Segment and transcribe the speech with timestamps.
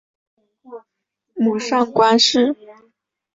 [1.35, 2.55] 母上官氏。